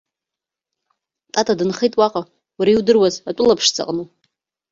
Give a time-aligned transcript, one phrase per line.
[1.33, 2.21] Тата дынхеит уаҟа,
[2.57, 4.03] уара иудыруаз атәыла ԥшӡаҟны.